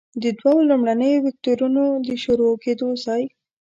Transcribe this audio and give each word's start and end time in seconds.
د 0.23 0.25
دوو 0.39 0.53
لومړنیو 0.69 1.23
وکتورونو 1.25 1.83
د 2.07 2.09
شروع 2.23 2.53
کیدو 2.63 2.89
ځای. 3.05 3.23